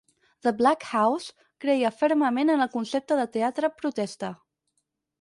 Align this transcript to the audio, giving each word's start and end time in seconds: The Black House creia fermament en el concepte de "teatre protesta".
The 0.45 0.53
Black 0.61 0.85
House 0.93 1.27
creia 1.65 1.93
fermament 1.99 2.55
en 2.57 2.67
el 2.67 2.73
concepte 2.79 3.21
de 3.23 3.31
"teatre 3.39 3.75
protesta". 3.83 4.35